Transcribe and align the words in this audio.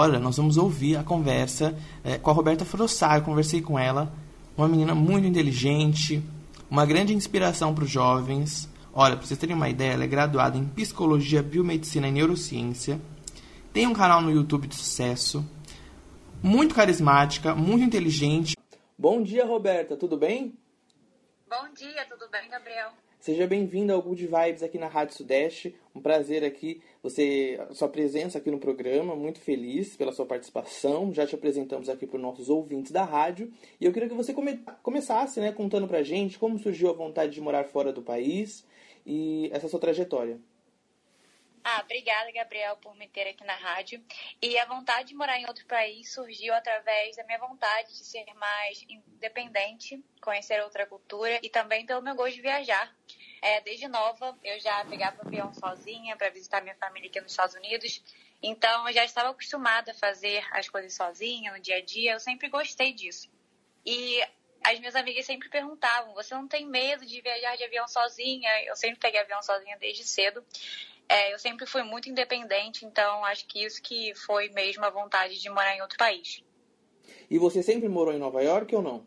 agora 0.00 0.18
nós 0.18 0.38
vamos 0.38 0.56
ouvir 0.56 0.96
a 0.96 1.04
conversa 1.04 1.76
é, 2.02 2.16
com 2.16 2.30
a 2.30 2.32
Roberta 2.32 2.64
Frossar. 2.64 3.18
Eu 3.18 3.22
conversei 3.22 3.60
com 3.60 3.78
ela, 3.78 4.10
uma 4.56 4.66
menina 4.66 4.94
muito 4.94 5.26
inteligente, 5.26 6.22
uma 6.70 6.86
grande 6.86 7.14
inspiração 7.14 7.74
para 7.74 7.84
os 7.84 7.90
jovens. 7.90 8.66
Olha, 8.94 9.14
para 9.14 9.26
vocês 9.26 9.38
terem 9.38 9.54
uma 9.54 9.68
ideia, 9.68 9.92
ela 9.92 10.04
é 10.04 10.06
graduada 10.06 10.56
em 10.56 10.64
Psicologia, 10.64 11.42
Biomedicina 11.42 12.08
e 12.08 12.12
Neurociência. 12.12 12.98
Tem 13.74 13.86
um 13.86 13.92
canal 13.92 14.22
no 14.22 14.30
YouTube 14.30 14.68
de 14.68 14.74
sucesso. 14.74 15.44
Muito 16.42 16.74
carismática, 16.74 17.54
muito 17.54 17.84
inteligente. 17.84 18.56
Bom 18.98 19.22
dia, 19.22 19.44
Roberta, 19.44 19.98
tudo 19.98 20.16
bem? 20.16 20.54
Bom 21.50 21.68
dia, 21.74 22.06
tudo 22.08 22.28
bem, 22.30 22.48
Gabriel? 22.48 22.92
Seja 23.18 23.44
bem-vindo 23.44 23.92
ao 23.92 24.00
Good 24.00 24.24
Vibes 24.24 24.62
aqui 24.62 24.78
na 24.78 24.86
Rádio 24.86 25.16
Sudeste. 25.16 25.74
Um 25.92 26.00
prazer 26.00 26.44
aqui, 26.44 26.80
você, 27.02 27.58
sua 27.72 27.88
presença 27.88 28.38
aqui 28.38 28.52
no 28.52 28.60
programa. 28.60 29.16
Muito 29.16 29.40
feliz 29.40 29.96
pela 29.96 30.12
sua 30.12 30.24
participação. 30.24 31.12
Já 31.12 31.26
te 31.26 31.34
apresentamos 31.34 31.88
aqui 31.88 32.06
para 32.06 32.18
os 32.18 32.22
nossos 32.22 32.48
ouvintes 32.48 32.92
da 32.92 33.02
rádio. 33.02 33.52
E 33.80 33.84
eu 33.84 33.92
queria 33.92 34.08
que 34.08 34.14
você 34.14 34.32
come, 34.32 34.64
começasse, 34.80 35.40
né, 35.40 35.50
contando 35.50 35.88
para 35.88 36.04
gente 36.04 36.38
como 36.38 36.56
surgiu 36.56 36.88
a 36.88 36.92
vontade 36.92 37.32
de 37.32 37.40
morar 37.40 37.64
fora 37.64 37.92
do 37.92 38.00
país 38.00 38.64
e 39.04 39.50
essa 39.52 39.66
sua 39.66 39.80
trajetória. 39.80 40.38
Ah, 41.62 41.80
obrigada, 41.84 42.32
Gabriel, 42.32 42.76
por 42.76 42.94
me 42.96 43.06
ter 43.06 43.28
aqui 43.28 43.44
na 43.44 43.54
rádio. 43.54 44.02
E 44.40 44.58
a 44.58 44.64
vontade 44.64 45.08
de 45.08 45.14
morar 45.14 45.38
em 45.38 45.46
outro 45.46 45.66
país 45.66 46.12
surgiu 46.12 46.54
através 46.54 47.16
da 47.16 47.24
minha 47.24 47.38
vontade 47.38 47.88
de 47.88 48.04
ser 48.04 48.24
mais 48.34 48.82
independente, 48.88 50.02
conhecer 50.22 50.62
outra 50.62 50.86
cultura 50.86 51.38
e 51.42 51.50
também 51.50 51.84
pelo 51.84 52.00
meu 52.00 52.14
gosto 52.14 52.36
de 52.36 52.42
viajar. 52.42 52.94
É, 53.42 53.60
desde 53.60 53.88
nova, 53.88 54.38
eu 54.42 54.58
já 54.58 54.84
pegava 54.86 55.22
avião 55.22 55.52
sozinha 55.52 56.16
para 56.16 56.30
visitar 56.30 56.62
minha 56.62 56.74
família 56.76 57.08
aqui 57.08 57.20
nos 57.20 57.32
Estados 57.32 57.54
Unidos. 57.54 58.02
Então, 58.42 58.88
eu 58.88 58.94
já 58.94 59.04
estava 59.04 59.30
acostumada 59.30 59.92
a 59.92 59.94
fazer 59.94 60.42
as 60.52 60.68
coisas 60.68 60.94
sozinha, 60.94 61.52
no 61.52 61.60
dia 61.60 61.76
a 61.76 61.82
dia. 61.82 62.12
Eu 62.12 62.20
sempre 62.20 62.48
gostei 62.48 62.92
disso. 62.92 63.28
E 63.84 64.22
as 64.62 64.78
minhas 64.78 64.96
amigas 64.96 65.26
sempre 65.26 65.48
perguntavam: 65.48 66.14
você 66.14 66.34
não 66.34 66.48
tem 66.48 66.66
medo 66.66 67.04
de 67.04 67.20
viajar 67.20 67.56
de 67.56 67.64
avião 67.64 67.86
sozinha? 67.88 68.48
Eu 68.64 68.76
sempre 68.76 68.98
peguei 68.98 69.20
avião 69.20 69.42
sozinha 69.42 69.76
desde 69.78 70.04
cedo. 70.04 70.44
É, 71.10 71.34
eu 71.34 71.40
sempre 71.40 71.66
fui 71.66 71.82
muito 71.82 72.08
independente, 72.08 72.86
então 72.86 73.24
acho 73.24 73.44
que 73.48 73.64
isso 73.64 73.82
que 73.82 74.14
foi 74.14 74.48
mesmo 74.50 74.84
a 74.84 74.90
vontade 74.90 75.40
de 75.40 75.50
morar 75.50 75.76
em 75.76 75.82
outro 75.82 75.98
país. 75.98 76.40
E 77.28 77.36
você 77.36 77.64
sempre 77.64 77.88
morou 77.88 78.14
em 78.14 78.18
Nova 78.18 78.40
York 78.40 78.72
ou 78.76 78.80
não? 78.80 79.04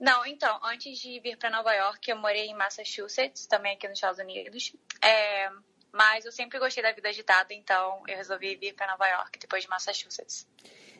Não, 0.00 0.26
então, 0.26 0.58
antes 0.64 0.98
de 0.98 1.20
vir 1.20 1.38
para 1.38 1.48
Nova 1.48 1.72
York, 1.72 2.10
eu 2.10 2.16
morei 2.16 2.46
em 2.46 2.56
Massachusetts, 2.56 3.46
também 3.46 3.74
aqui 3.74 3.86
nos 3.86 3.98
Estados 3.98 4.18
Unidos. 4.18 4.74
É, 5.00 5.48
mas 5.92 6.24
eu 6.24 6.32
sempre 6.32 6.58
gostei 6.58 6.82
da 6.82 6.90
vida 6.90 7.08
agitada, 7.08 7.54
então 7.54 8.02
eu 8.08 8.16
resolvi 8.16 8.56
vir 8.56 8.74
para 8.74 8.90
Nova 8.90 9.06
York 9.06 9.38
depois 9.38 9.62
de 9.62 9.70
Massachusetts. 9.70 10.44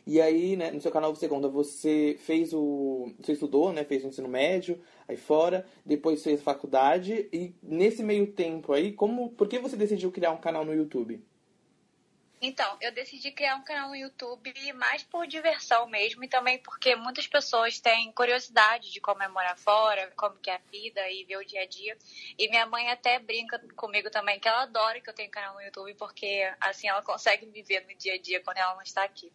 E 0.06 0.20
aí, 0.20 0.54
né, 0.54 0.70
no 0.70 0.80
seu 0.80 0.92
canal 0.92 1.12
você 1.12 1.28
conta, 1.28 1.48
você 1.48 2.16
fez 2.20 2.52
o. 2.52 3.12
Você 3.18 3.32
estudou, 3.32 3.72
né? 3.72 3.84
Fez 3.84 4.04
o 4.04 4.06
ensino 4.06 4.28
médio 4.28 4.80
aí 5.08 5.16
fora, 5.16 5.66
depois 5.84 6.22
fez 6.22 6.42
faculdade, 6.42 7.28
e 7.32 7.54
nesse 7.62 8.02
meio 8.02 8.26
tempo 8.32 8.72
aí, 8.72 8.92
como. 8.92 9.30
Por 9.30 9.48
que 9.48 9.58
você 9.58 9.76
decidiu 9.76 10.10
criar 10.10 10.32
um 10.32 10.38
canal 10.38 10.64
no 10.64 10.74
YouTube? 10.74 11.22
Então, 12.46 12.76
eu 12.78 12.92
decidi 12.92 13.30
criar 13.30 13.56
um 13.56 13.64
canal 13.64 13.88
no 13.88 13.96
YouTube 13.96 14.52
mais 14.74 15.02
por 15.02 15.26
diversão 15.26 15.86
mesmo 15.86 16.22
e 16.24 16.28
também 16.28 16.58
porque 16.58 16.94
muitas 16.94 17.26
pessoas 17.26 17.80
têm 17.80 18.12
curiosidade 18.12 18.92
de 18.92 19.00
como 19.00 19.22
é 19.22 19.28
morar 19.28 19.56
fora, 19.56 20.12
como 20.14 20.36
que 20.36 20.50
é 20.50 20.56
a 20.56 20.60
vida 20.70 21.08
e 21.10 21.24
ver 21.24 21.38
o 21.38 21.44
dia 21.44 21.62
a 21.62 21.66
dia. 21.66 21.96
E 22.38 22.46
minha 22.50 22.66
mãe 22.66 22.90
até 22.90 23.18
brinca 23.18 23.58
comigo 23.74 24.10
também 24.10 24.38
que 24.38 24.46
ela 24.46 24.64
adora 24.64 25.00
que 25.00 25.08
eu 25.08 25.14
tenho 25.14 25.30
canal 25.30 25.54
no 25.54 25.62
YouTube 25.62 25.94
porque 25.94 26.52
assim 26.60 26.86
ela 26.86 27.02
consegue 27.02 27.46
me 27.46 27.62
ver 27.62 27.86
no 27.86 27.96
dia 27.96 28.12
a 28.12 28.18
dia 28.18 28.42
quando 28.42 28.58
ela 28.58 28.74
não 28.74 28.82
está 28.82 29.04
aqui. 29.04 29.32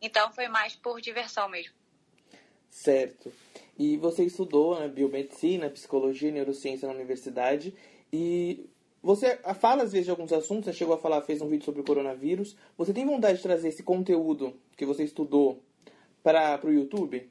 Então 0.00 0.30
foi 0.34 0.48
mais 0.48 0.76
por 0.76 1.00
diversão 1.00 1.48
mesmo. 1.48 1.74
Certo. 2.68 3.32
E 3.78 3.96
você 3.96 4.24
estudou 4.24 4.78
né, 4.78 4.88
biomedicina, 4.88 5.68
psicologia 5.68 6.28
e 6.28 6.32
neurociência 6.32 6.88
na 6.88 6.94
universidade. 6.94 7.74
E 8.12 8.66
você 9.02 9.38
fala 9.60 9.82
às 9.82 9.92
vezes 9.92 10.06
de 10.06 10.10
alguns 10.10 10.32
assuntos, 10.32 10.64
você 10.64 10.72
chegou 10.72 10.94
a 10.94 10.98
falar, 10.98 11.20
fez 11.22 11.42
um 11.42 11.48
vídeo 11.48 11.64
sobre 11.64 11.80
o 11.80 11.84
coronavírus. 11.84 12.56
Você 12.78 12.92
tem 12.92 13.04
vontade 13.04 13.38
de 13.38 13.42
trazer 13.42 13.68
esse 13.68 13.82
conteúdo 13.82 14.54
que 14.76 14.86
você 14.86 15.04
estudou 15.04 15.62
para 16.22 16.60
o 16.64 16.72
YouTube? 16.72 17.28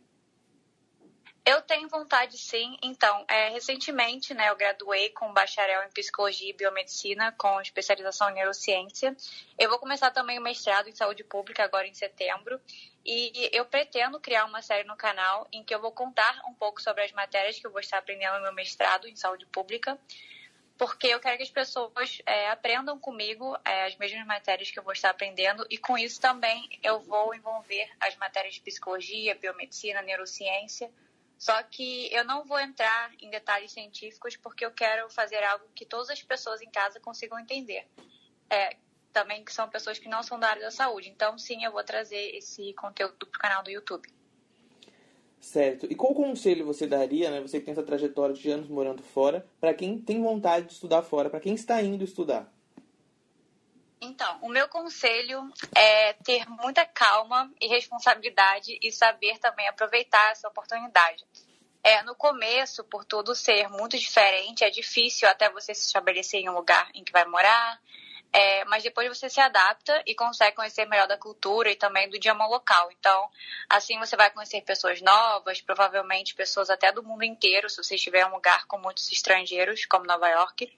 Eu 1.46 1.62
tenho 1.62 1.88
vontade, 1.88 2.40
sim. 2.40 2.76
Então, 2.82 3.24
é, 3.28 3.50
recentemente, 3.50 4.34
né, 4.34 4.50
eu 4.50 4.56
graduei 4.56 5.12
com 5.12 5.32
bacharel 5.32 5.84
em 5.84 5.92
psicologia 5.92 6.50
e 6.50 6.54
biomedicina, 6.54 7.32
com 7.34 7.62
especialização 7.62 8.32
em 8.32 8.34
neurociência. 8.34 9.16
Eu 9.56 9.70
vou 9.70 9.78
começar 9.78 10.10
também 10.10 10.40
o 10.40 10.42
mestrado 10.42 10.90
em 10.90 10.96
saúde 10.96 11.24
pública 11.24 11.64
agora 11.64 11.86
em 11.86 11.94
setembro. 11.94 12.60
E 13.06 13.48
eu 13.54 13.64
pretendo 13.64 14.20
criar 14.20 14.46
uma 14.46 14.64
série 14.64 14.88
no 14.88 14.98
canal 14.98 15.48
em 15.52 15.64
que 15.64 15.76
eu 15.76 15.80
vou 15.80 15.92
contar 15.92 16.42
um 16.50 16.54
pouco 16.56 16.82
sobre 16.82 17.04
as 17.04 17.12
matérias 17.12 17.60
que 17.60 17.68
eu 17.68 17.72
vou 17.72 17.80
estar 17.80 18.00
aprendendo 18.00 18.38
no 18.38 18.42
meu 18.42 18.54
mestrado 18.54 19.08
em 19.08 19.16
saúde 19.16 19.46
pública, 19.46 20.00
porque 20.80 21.06
eu 21.06 21.20
quero 21.20 21.38
que 21.38 21.44
as 21.44 21.52
pessoas 21.52 22.24
é, 22.26 22.50
aprendam 22.50 22.98
comigo 23.00 23.56
é, 23.64 23.86
as 23.86 23.96
mesmas 23.98 24.26
matérias 24.26 24.72
que 24.72 24.80
eu 24.80 24.84
vou 24.84 24.94
estar 24.94 25.12
aprendendo 25.12 25.64
e 25.70 25.78
com 25.78 25.96
isso 25.96 26.20
também 26.20 26.68
eu 26.82 27.00
vou 27.02 27.36
envolver 27.36 27.88
as 28.00 28.16
matérias 28.16 28.56
de 28.56 28.62
psicologia, 28.62 29.36
biomedicina, 29.36 30.02
neurociência 30.02 30.92
só 31.38 31.62
que 31.64 32.14
eu 32.14 32.24
não 32.24 32.46
vou 32.46 32.60
entrar 32.60 33.12
em 33.20 33.30
detalhes 33.30 33.72
científicos 33.72 34.38
porque 34.38 34.66
eu 34.66 34.72
quero 34.72 35.10
fazer 35.10 35.44
algo 35.44 35.66
que 35.76 35.86
todas 35.86 36.10
as 36.10 36.22
pessoas 36.22 36.62
em 36.62 36.70
casa 36.70 37.00
consigam 37.00 37.40
entender. 37.40 37.88
É, 38.50 38.78
também 39.12 39.44
que 39.46 39.54
são 39.54 39.70
pessoas 39.70 39.98
que 39.98 40.10
não 40.10 40.22
são 40.22 40.38
da 40.38 40.50
área 40.50 40.62
da 40.62 40.72
saúde. 40.72 41.10
Então, 41.10 41.38
sim, 41.38 41.64
eu 41.64 41.72
vou 41.72 41.84
trazer 41.84 42.36
esse 42.36 42.74
conteúdo 42.74 43.26
para 43.26 43.38
o 43.38 43.42
canal 43.42 43.64
do 43.64 43.72
YouTube. 43.72 44.10
Certo. 45.40 45.88
E 45.90 45.96
qual 45.96 46.14
conselho 46.14 46.66
você 46.66 46.88
daria, 46.88 47.30
né, 47.30 47.40
você 47.40 47.60
que 47.60 47.66
tem 47.66 47.72
essa 47.72 47.84
trajetória 47.84 48.34
de 48.34 48.50
anos 48.50 48.68
morando 48.68 49.04
fora, 49.04 49.46
para 49.60 49.74
quem 49.74 50.00
tem 50.00 50.22
vontade 50.22 50.68
de 50.68 50.74
estudar 50.74 51.04
fora, 51.04 51.30
para 51.30 51.40
quem 51.40 51.54
está 51.54 51.82
indo 51.82 52.04
estudar? 52.04 52.52
Então, 54.06 54.38
o 54.42 54.50
meu 54.50 54.68
conselho 54.68 55.52
é 55.76 56.14
ter 56.14 56.48
muita 56.48 56.86
calma 56.86 57.52
e 57.60 57.68
responsabilidade 57.68 58.78
e 58.82 58.92
saber 58.92 59.40
também 59.40 59.68
aproveitar 59.68 60.32
essa 60.32 60.48
oportunidade. 60.48 61.26
É, 61.84 62.04
no 62.04 62.16
começo, 62.16 62.84
por 62.84 63.04
tudo 63.04 63.34
ser 63.34 63.68
muito 63.70 63.98
diferente, 63.98 64.64
é 64.64 64.70
difícil 64.70 65.28
até 65.28 65.50
você 65.50 65.74
se 65.74 65.88
estabelecer 65.88 66.40
em 66.40 66.50
um 66.50 66.54
lugar 66.54 66.88
em 66.94 67.04
que 67.04 67.12
vai 67.12 67.26
morar, 67.26 67.82
é, 68.36 68.66
mas 68.66 68.84
depois 68.84 69.08
você 69.08 69.30
se 69.30 69.40
adapta 69.40 70.04
e 70.06 70.14
consegue 70.14 70.58
conhecer 70.58 70.86
melhor 70.86 71.08
da 71.08 71.18
cultura 71.18 71.72
e 71.72 71.76
também 71.76 72.10
do 72.10 72.18
idioma 72.18 72.46
local. 72.46 72.92
Então, 72.92 73.30
assim 73.70 73.98
você 73.98 74.18
vai 74.18 74.30
conhecer 74.30 74.60
pessoas 74.60 75.02
novas, 75.02 75.62
provavelmente 75.62 76.36
pessoas 76.36 76.70
até 76.70 76.92
do 76.92 77.02
mundo 77.02 77.24
inteiro, 77.24 77.70
se 77.70 77.82
você 77.82 77.96
estiver 77.96 78.24
em 78.24 78.26
um 78.26 78.36
lugar 78.36 78.66
com 78.66 78.78
muitos 78.78 79.10
estrangeiros, 79.10 79.86
como 79.86 80.06
Nova 80.06 80.28
York. 80.28 80.70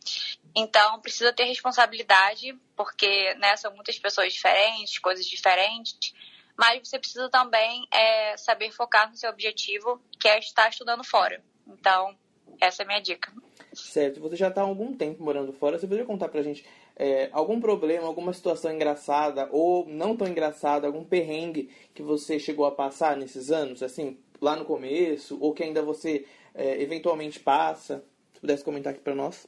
Então, 0.56 1.02
precisa 1.02 1.34
ter 1.34 1.46
responsabilidade, 1.46 2.56
porque 2.76 3.34
né, 3.40 3.58
são 3.58 3.74
muitas 3.74 3.98
pessoas 3.98 4.32
diferentes, 4.32 5.00
coisas 5.00 5.26
diferentes. 5.26 6.14
Mas 6.56 6.88
você 6.88 7.00
precisa 7.00 7.28
também 7.28 7.88
é, 7.92 8.38
saber 8.38 8.72
focar 8.72 9.10
no 9.10 9.18
seu 9.18 9.32
objetivo, 9.32 10.00
que 10.20 10.28
é 10.28 10.38
estar 10.38 10.70
estudando 10.70 11.04
fora. 11.04 11.44
Então, 11.66 12.16
essa 12.62 12.84
é 12.84 12.86
a 12.86 12.88
minha 12.88 13.02
dica. 13.02 13.34
Certo, 13.74 14.20
você 14.20 14.36
já 14.36 14.48
está 14.48 14.62
há 14.62 14.64
algum 14.64 14.96
tempo 14.96 15.24
morando 15.24 15.54
fora. 15.54 15.78
Você 15.78 15.88
poderia 15.88 16.06
contar 16.06 16.30
pra 16.30 16.42
gente 16.44 16.64
é, 17.00 17.30
algum 17.32 17.62
problema, 17.62 18.08
alguma 18.08 18.34
situação 18.34 18.74
engraçada 18.74 19.48
ou 19.52 19.86
não 19.88 20.18
tão 20.18 20.28
engraçada, 20.28 20.88
algum 20.88 21.04
perrengue 21.04 21.72
que 21.94 22.02
você 22.02 22.40
chegou 22.40 22.66
a 22.66 22.72
passar 22.72 23.16
nesses 23.16 23.52
anos, 23.52 23.84
assim, 23.84 24.20
lá 24.42 24.56
no 24.56 24.66
começo, 24.66 25.38
ou 25.40 25.54
que 25.54 25.64
ainda 25.64 25.84
você 25.84 26.26
é, 26.56 26.82
eventualmente 26.82 27.40
passa? 27.40 28.04
Se 28.34 28.42
pudesse 28.42 28.64
comentar 28.64 28.94
aqui 28.94 29.02
para 29.02 29.14
nós. 29.14 29.46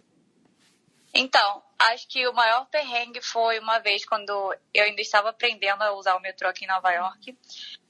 Então, 1.12 1.64
acho 1.80 2.08
que 2.08 2.28
o 2.28 2.34
maior 2.34 2.68
perrengue 2.68 3.22
foi 3.22 3.58
uma 3.60 3.80
vez 3.80 4.06
quando 4.06 4.32
eu 4.72 4.84
ainda 4.84 5.02
estava 5.02 5.30
aprendendo 5.30 5.82
a 5.82 5.94
usar 5.94 6.16
o 6.16 6.22
metrô 6.22 6.48
aqui 6.48 6.66
em 6.66 6.68
Nova 6.68 6.92
York. 6.92 7.36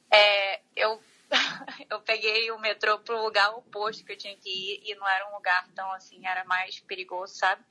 É, 0.09 0.61
eu 0.73 1.01
eu 1.89 1.99
peguei 2.01 2.49
o 2.51 2.59
metrô 2.59 2.97
pro 2.99 3.21
lugar 3.21 3.51
oposto 3.51 4.03
que 4.03 4.13
eu 4.13 4.17
tinha 4.17 4.35
que 4.35 4.49
ir 4.49 4.81
e 4.85 4.95
não 4.95 5.07
era 5.07 5.29
um 5.29 5.35
lugar 5.35 5.67
tão 5.75 5.91
assim, 5.91 6.25
era 6.25 6.43
mais 6.45 6.79
perigoso, 6.79 7.35
sabe? 7.35 7.63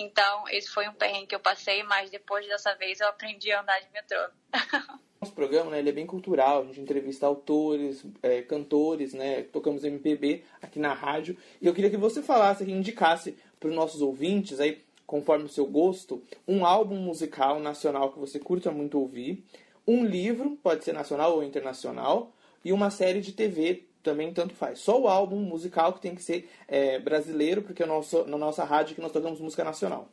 Então, 0.00 0.44
esse 0.48 0.68
foi 0.68 0.88
um 0.88 0.92
perrengue 0.92 1.26
que 1.26 1.34
eu 1.34 1.40
passei, 1.40 1.82
mas 1.82 2.08
depois 2.08 2.46
dessa 2.46 2.72
vez 2.76 3.00
eu 3.00 3.08
aprendi 3.08 3.50
a 3.50 3.60
andar 3.60 3.80
de 3.80 3.88
metrô. 3.92 4.16
Nosso 5.20 5.34
programa 5.34 5.72
né, 5.72 5.80
ele 5.80 5.88
é 5.88 5.92
bem 5.92 6.06
cultural, 6.06 6.62
a 6.62 6.64
gente 6.66 6.80
entrevista 6.80 7.26
autores, 7.26 8.04
é, 8.22 8.40
cantores, 8.42 9.12
né, 9.12 9.42
tocamos 9.42 9.82
MPB 9.82 10.44
aqui 10.62 10.78
na 10.78 10.94
rádio. 10.94 11.36
E 11.60 11.66
eu 11.66 11.74
queria 11.74 11.90
que 11.90 11.96
você 11.96 12.22
falasse, 12.22 12.64
que 12.64 12.70
indicasse 12.70 13.36
para 13.58 13.68
os 13.68 13.74
nossos 13.74 14.00
ouvintes, 14.00 14.60
aí, 14.60 14.80
conforme 15.04 15.46
o 15.46 15.48
seu 15.48 15.66
gosto, 15.66 16.22
um 16.46 16.64
álbum 16.64 16.94
musical 16.94 17.58
nacional 17.58 18.12
que 18.12 18.20
você 18.20 18.38
curta 18.38 18.70
muito 18.70 19.00
ouvir, 19.00 19.44
um 19.84 20.04
livro, 20.04 20.56
pode 20.62 20.84
ser 20.84 20.92
nacional 20.92 21.34
ou 21.34 21.42
internacional, 21.42 22.32
e 22.64 22.72
uma 22.72 22.90
série 22.90 23.20
de 23.20 23.32
TV 23.32 23.87
também 24.08 24.32
tanto 24.32 24.54
faz. 24.54 24.78
Só 24.78 24.98
o 24.98 25.06
álbum 25.06 25.40
musical 25.40 25.92
que 25.92 26.00
tem 26.00 26.14
que 26.14 26.22
ser 26.22 26.50
é, 26.66 26.98
brasileiro, 26.98 27.60
porque 27.62 27.82
é 27.82 27.86
nosso, 27.86 28.24
na 28.24 28.38
nossa 28.38 28.64
rádio 28.64 28.94
que 28.94 29.02
nós 29.02 29.12
tocamos 29.12 29.38
música 29.38 29.62
nacional. 29.62 30.08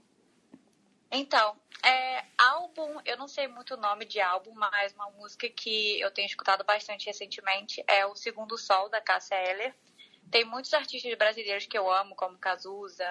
Então, 1.09 1.55
é, 1.81 2.25
álbum, 2.37 2.99
eu 3.05 3.15
não 3.15 3.27
sei 3.27 3.47
muito 3.47 3.75
o 3.75 3.77
nome 3.77 4.03
de 4.03 4.19
álbum, 4.19 4.51
mas 4.53 4.93
uma 4.93 5.09
música 5.11 5.47
que 5.47 5.97
eu 6.01 6.11
tenho 6.11 6.25
escutado 6.25 6.65
bastante 6.65 7.05
recentemente 7.05 7.81
é 7.87 8.05
O 8.05 8.15
Segundo 8.15 8.57
Sol, 8.57 8.89
da 8.89 8.99
Cássia 8.99 9.35
Eller. 9.35 9.73
Tem 10.29 10.43
muitos 10.43 10.73
artistas 10.73 11.17
brasileiros 11.17 11.65
que 11.65 11.77
eu 11.77 11.89
amo, 11.89 12.15
como 12.15 12.37
Cazuza, 12.37 13.07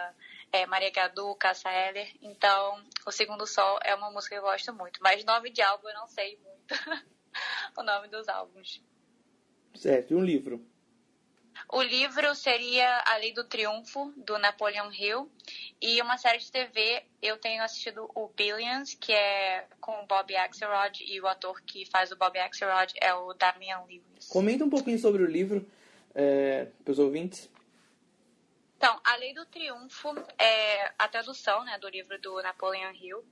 é, 0.52 0.66
Maria 0.66 0.90
Gadu, 0.90 1.34
Cássia 1.36 1.70
Eller. 1.70 2.12
Então, 2.20 2.84
O 3.06 3.10
Segundo 3.10 3.46
Sol 3.46 3.78
é 3.82 3.94
uma 3.94 4.10
música 4.10 4.34
que 4.34 4.38
eu 4.38 4.44
gosto 4.44 4.74
muito. 4.74 5.00
Mas 5.02 5.24
nome 5.24 5.48
de 5.48 5.62
álbum 5.62 5.88
eu 5.88 5.94
não 5.94 6.08
sei 6.08 6.38
muito 6.44 6.74
o 7.78 7.82
nome 7.82 8.08
dos 8.08 8.28
álbuns. 8.28 8.82
Certo, 9.74 10.12
e 10.12 10.14
um 10.14 10.22
livro? 10.22 10.73
O 11.68 11.82
livro 11.82 12.34
seria 12.34 13.02
A 13.06 13.16
Lei 13.16 13.32
do 13.32 13.44
Triunfo, 13.44 14.12
do 14.16 14.38
Napoleon 14.38 14.90
Hill. 14.92 15.30
E 15.80 16.00
uma 16.00 16.16
série 16.18 16.38
de 16.38 16.50
TV, 16.50 17.02
eu 17.22 17.36
tenho 17.38 17.62
assistido 17.62 18.10
o 18.14 18.28
Billions, 18.28 18.94
que 18.94 19.12
é 19.12 19.66
com 19.80 19.92
o 20.02 20.06
Bob 20.06 20.36
Axelrod, 20.36 21.02
e 21.04 21.20
o 21.20 21.26
ator 21.26 21.60
que 21.62 21.84
faz 21.86 22.12
o 22.12 22.16
Bob 22.16 22.38
Axelrod 22.38 22.92
é 23.00 23.12
o 23.14 23.32
Damian 23.34 23.82
Lewis. 23.88 24.28
Comenta 24.28 24.64
um 24.64 24.70
pouquinho 24.70 24.98
sobre 24.98 25.22
o 25.22 25.26
livro 25.26 25.66
é, 26.14 26.68
para 26.84 26.92
os 26.92 26.98
ouvintes. 26.98 27.50
Então, 28.76 29.00
A 29.02 29.16
Lei 29.16 29.32
do 29.32 29.46
Triunfo 29.46 30.14
é 30.38 30.92
a 30.98 31.08
tradução 31.08 31.64
né, 31.64 31.78
do 31.78 31.88
livro 31.88 32.20
do 32.20 32.42
Napoleon 32.42 32.92
Hill 32.92 33.24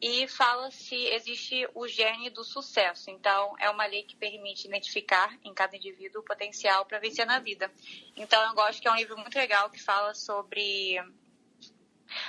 e 0.00 0.28
fala 0.28 0.70
se 0.70 0.94
existe 0.94 1.68
o 1.74 1.88
gene 1.88 2.30
do 2.30 2.44
sucesso. 2.44 3.10
Então, 3.10 3.54
é 3.58 3.68
uma 3.68 3.86
lei 3.86 4.04
que 4.04 4.16
permite 4.16 4.66
identificar 4.66 5.36
em 5.44 5.52
cada 5.52 5.76
indivíduo 5.76 6.20
o 6.20 6.24
potencial 6.24 6.86
para 6.86 6.98
vencer 6.98 7.26
na 7.26 7.40
vida. 7.40 7.70
Então, 8.16 8.40
eu 8.48 8.54
gosto 8.54 8.80
que 8.80 8.86
é 8.86 8.92
um 8.92 8.96
livro 8.96 9.16
muito 9.18 9.36
legal 9.36 9.68
que 9.70 9.82
fala 9.82 10.14
sobre 10.14 11.00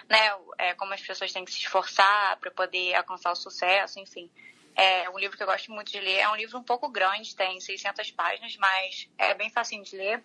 né, 0.10 0.32
é, 0.58 0.74
como 0.74 0.94
as 0.94 1.02
pessoas 1.02 1.32
têm 1.32 1.46
que 1.46 1.52
se 1.52 1.60
esforçar 1.60 2.38
para 2.38 2.52
poder 2.52 2.96
alcançar 2.96 3.32
o 3.32 3.36
sucesso, 3.36 4.00
enfim. 4.00 4.30
É 4.76 5.10
um 5.10 5.20
livro 5.20 5.38
que 5.38 5.44
eu 5.44 5.48
gosto 5.48 5.72
muito 5.72 5.92
de 5.92 6.00
ler. 6.00 6.20
É 6.20 6.30
um 6.30 6.36
livro 6.36 6.58
um 6.58 6.64
pouco 6.64 6.90
grande, 6.90 7.36
tem 7.36 7.60
600 7.60 8.12
páginas, 8.12 8.56
mas 8.58 9.10
é 9.18 9.34
bem 9.34 9.50
facinho 9.50 9.84
de 9.84 9.96
ler 9.96 10.24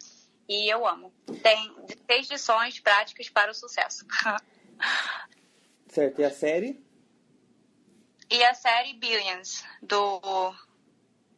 e 0.49 0.73
eu 0.73 0.87
amo. 0.87 1.13
Tem 1.43 1.75
seis 2.07 2.31
lições 2.31 2.81
práticas 2.81 3.29
para 3.29 3.51
o 3.51 3.55
sucesso. 3.55 4.07
certo, 5.89 6.21
e 6.21 6.25
a 6.25 6.31
série? 6.31 6.83
E 8.31 8.43
a 8.45 8.55
série 8.55 8.95
Billions, 8.95 9.65
do 9.83 10.55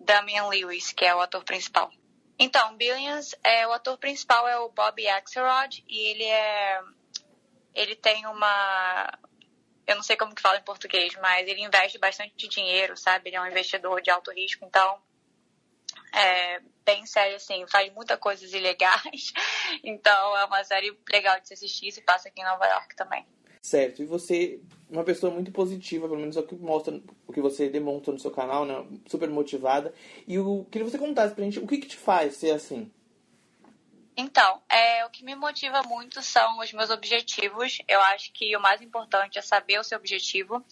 Damian 0.01 0.47
Lewis, 0.49 0.93
que 0.93 1.05
é 1.05 1.15
o 1.15 1.21
ator 1.21 1.45
principal. 1.45 1.91
Então, 2.39 2.77
Billions, 2.77 3.35
é, 3.43 3.67
o 3.67 3.73
ator 3.73 3.99
principal 3.99 4.47
é 4.47 4.59
o 4.59 4.69
Bob 4.69 5.07
Axelrod 5.09 5.85
e 5.89 5.99
ele 6.11 6.25
é... 6.25 6.81
Ele 7.75 7.97
tem 7.97 8.27
uma... 8.27 9.19
Eu 9.87 9.97
não 9.97 10.03
sei 10.03 10.17
como 10.17 10.35
que 10.35 10.43
fala 10.43 10.59
em 10.59 10.65
português, 10.65 11.15
mas 11.21 11.47
ele 11.47 11.63
investe 11.63 11.99
bastante 11.99 12.49
dinheiro, 12.49 12.97
sabe? 12.97 13.29
Ele 13.29 13.37
é 13.37 13.41
um 13.41 13.47
investidor 13.47 14.01
de 14.01 14.11
alto 14.11 14.31
risco, 14.33 14.65
então... 14.65 15.01
É 16.15 16.61
bem 16.85 17.05
sério, 17.05 17.37
assim, 17.37 17.67
faz 17.67 17.93
muitas 17.93 18.19
coisas 18.19 18.53
ilegais. 18.55 19.33
Então, 19.83 20.37
é 20.37 20.45
uma 20.45 20.63
série 20.65 20.97
legal 21.11 21.39
de 21.41 21.49
se 21.49 21.55
assistir, 21.55 21.91
se 21.91 22.01
passa 22.01 22.29
aqui 22.29 22.41
em 22.41 22.45
Nova 22.45 22.65
York 22.67 22.95
também. 22.95 23.27
Certo. 23.61 24.03
E 24.03 24.07
você, 24.07 24.61
uma 24.89 25.05
pessoa 25.05 25.33
muito 25.33 25.51
positiva, 25.51 26.09
pelo 26.09 26.21
menos 26.21 26.37
é 26.37 26.41
o 26.41 26.47
que 26.47 26.55
mostra, 26.55 27.01
o 27.27 27.33
que 27.33 27.41
você 27.41 27.69
demonstra 27.69 28.13
no 28.13 28.19
seu 28.19 28.31
canal, 28.31 28.65
né? 28.65 28.87
Super 29.07 29.29
motivada. 29.29 29.93
E 30.27 30.35
eu 30.35 30.67
queria 30.71 30.87
que 30.87 30.93
você 30.93 30.99
contasse 30.99 31.35
pra 31.35 31.45
gente 31.45 31.59
o 31.59 31.67
que, 31.67 31.79
que 31.79 31.89
te 31.89 31.97
faz 31.97 32.35
ser 32.37 32.53
assim. 32.53 32.91
Então, 34.19 34.63
é, 34.71 35.05
o 35.05 35.11
que 35.11 35.23
me 35.23 35.35
motiva 35.35 35.83
muito 35.83 36.23
são 36.23 36.59
os 36.59 36.73
meus 36.73 36.89
objetivos. 36.89 37.83
Eu 37.87 38.01
acho 38.01 38.33
que 38.33 38.57
o 38.57 38.61
mais 38.61 38.81
importante 38.81 39.39
é 39.39 39.43
saber 39.43 39.79
o 39.79 39.85
seu 39.85 39.99
objetivo 39.99 40.65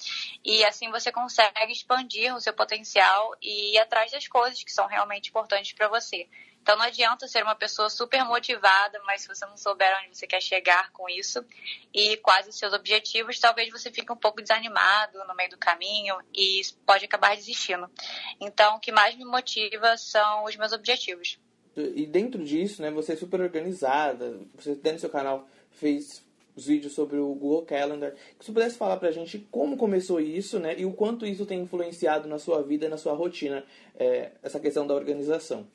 e 0.43 0.65
assim 0.65 0.91
você 0.91 1.13
consegue 1.13 1.71
expandir 1.71 2.35
o 2.35 2.41
seu 2.41 2.55
potencial 2.55 3.37
e 3.43 3.75
ir 3.75 3.79
atrás 3.79 4.11
das 4.13 4.27
coisas 4.27 4.65
que 4.65 4.73
são 4.73 4.87
realmente 4.87 5.29
importantes 5.29 5.75
para 5.75 5.89
você. 5.89 6.27
Então 6.65 6.79
não 6.79 6.87
adianta 6.87 7.29
ser 7.29 7.43
uma 7.43 7.55
pessoa 7.55 7.91
super 7.91 8.25
motivada, 8.25 8.99
mas 9.05 9.21
se 9.21 9.29
você 9.29 9.45
não 9.45 9.55
souber 9.55 9.87
onde 10.01 10.17
você 10.17 10.27
quer 10.27 10.41
chegar 10.41 10.91
com 10.93 11.07
isso 11.11 11.45
e 11.93 12.17
quais 12.17 12.49
os 12.49 12.57
seus 12.57 12.73
objetivos, 12.73 13.39
talvez 13.39 13.71
você 13.71 13.91
fique 13.91 14.11
um 14.11 14.17
pouco 14.17 14.41
desanimado 14.41 15.19
no 15.29 15.35
meio 15.35 15.51
do 15.51 15.59
caminho 15.59 16.17
e 16.35 16.63
pode 16.87 17.05
acabar 17.05 17.37
desistindo. 17.37 17.87
Então 18.41 18.77
o 18.77 18.81
que 18.81 18.91
mais 18.91 19.15
me 19.15 19.27
motiva 19.27 19.95
são 19.99 20.45
os 20.45 20.57
meus 20.57 20.73
objetivos. 20.73 21.39
E 21.77 22.07
dentro 22.07 22.43
disso, 22.43 22.81
né, 22.81 22.91
você 22.91 23.13
é 23.13 23.17
super 23.17 23.43
organizada, 23.43 24.41
você 24.55 24.75
dentro 24.75 24.95
do 24.95 25.01
seu 25.01 25.11
canal 25.11 25.47
fez 25.71 26.25
os 26.57 26.65
vídeos 26.65 26.95
sobre 26.95 27.19
o 27.19 27.27
Google 27.35 27.67
Calendar. 27.67 28.15
Que 28.39 28.43
você 28.47 28.53
pudesse 28.53 28.79
falar 28.79 28.97
pra 28.97 29.13
gente 29.13 29.39
como 29.51 29.77
começou 29.77 30.19
isso, 30.19 30.59
né, 30.59 30.75
e 30.79 30.87
o 30.87 30.95
quanto 30.95 31.27
isso 31.27 31.45
tem 31.45 31.61
influenciado 31.61 32.27
na 32.27 32.39
sua 32.39 32.63
vida 32.63 32.89
na 32.89 32.97
sua 32.97 33.13
rotina, 33.13 33.63
é, 33.99 34.33
essa 34.43 34.59
questão 34.59 34.87
da 34.87 34.95
organização. 34.95 35.69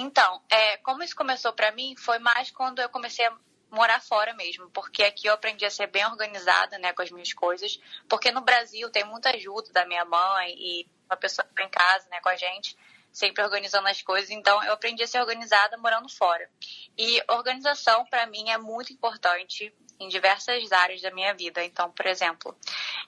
Então, 0.00 0.40
é, 0.48 0.76
como 0.76 1.02
isso 1.02 1.16
começou 1.16 1.52
para 1.52 1.72
mim 1.72 1.96
foi 1.96 2.20
mais 2.20 2.52
quando 2.52 2.80
eu 2.80 2.88
comecei 2.88 3.26
a 3.26 3.36
morar 3.68 4.00
fora 4.00 4.32
mesmo, 4.32 4.70
porque 4.70 5.02
aqui 5.02 5.26
eu 5.26 5.34
aprendi 5.34 5.64
a 5.64 5.70
ser 5.70 5.88
bem 5.88 6.06
organizada, 6.06 6.78
né, 6.78 6.92
com 6.92 7.02
as 7.02 7.10
minhas 7.10 7.32
coisas, 7.32 7.80
porque 8.08 8.30
no 8.30 8.40
Brasil 8.40 8.88
tem 8.90 9.02
muita 9.02 9.30
ajuda 9.30 9.72
da 9.72 9.84
minha 9.84 10.04
mãe 10.04 10.54
e 10.56 10.88
uma 11.10 11.16
pessoa 11.16 11.44
tá 11.52 11.64
em 11.64 11.68
casa, 11.68 12.08
né, 12.10 12.20
com 12.20 12.28
a 12.28 12.36
gente, 12.36 12.76
sempre 13.12 13.42
organizando 13.42 13.88
as 13.88 14.00
coisas, 14.00 14.30
então 14.30 14.62
eu 14.62 14.74
aprendi 14.74 15.02
a 15.02 15.06
ser 15.08 15.18
organizada 15.18 15.76
morando 15.76 16.08
fora. 16.08 16.48
E 16.96 17.20
organização 17.28 18.06
para 18.06 18.24
mim 18.26 18.50
é 18.50 18.56
muito 18.56 18.92
importante 18.92 19.74
em 20.00 20.08
diversas 20.08 20.70
áreas 20.70 21.00
da 21.00 21.10
minha 21.10 21.34
vida. 21.34 21.64
Então, 21.64 21.90
por 21.90 22.06
exemplo, 22.06 22.56